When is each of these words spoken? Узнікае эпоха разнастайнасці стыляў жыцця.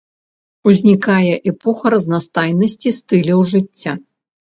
Узнікае 0.69 1.33
эпоха 1.51 1.85
разнастайнасці 1.95 2.95
стыляў 3.01 3.45
жыцця. 3.53 3.93